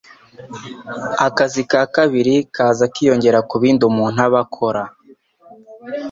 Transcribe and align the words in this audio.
akazi 1.27 1.61
ka 1.71 1.81
kabiri 1.95 2.35
kaza 2.55 2.85
kiyongera 2.93 3.39
ku 3.49 3.55
bindi 3.61 3.81
umuntu 3.91 4.19
aba 4.27 4.39
akora. 4.45 4.83